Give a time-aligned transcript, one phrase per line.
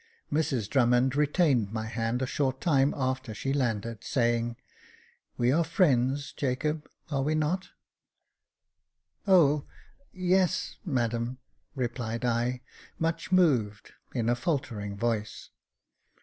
[0.33, 4.55] Mrs Drummond retained my hand a short time after she landed, saying,"
[5.37, 9.65] We are friends, Jacob, are we not.?" Jacob Faithful 315" O,
[10.35, 11.37] yes, madam,"
[11.75, 12.61] replied I,
[12.97, 15.51] much moved, in a faltering voice.